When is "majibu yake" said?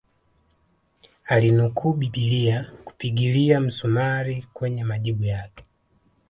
4.83-5.63